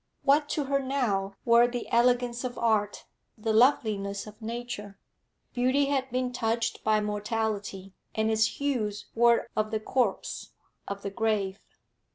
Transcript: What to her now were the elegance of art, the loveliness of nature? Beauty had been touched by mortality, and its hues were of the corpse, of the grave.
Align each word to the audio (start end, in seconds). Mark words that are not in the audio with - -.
What 0.23 0.49
to 0.57 0.63
her 0.63 0.79
now 0.79 1.35
were 1.45 1.67
the 1.67 1.87
elegance 1.91 2.43
of 2.43 2.57
art, 2.57 3.05
the 3.37 3.53
loveliness 3.53 4.25
of 4.25 4.41
nature? 4.41 4.97
Beauty 5.53 5.85
had 5.85 6.09
been 6.09 6.31
touched 6.33 6.83
by 6.83 6.99
mortality, 7.01 7.93
and 8.15 8.31
its 8.31 8.47
hues 8.57 9.05
were 9.13 9.45
of 9.55 9.69
the 9.69 9.79
corpse, 9.79 10.53
of 10.87 11.03
the 11.03 11.11
grave. 11.11 11.59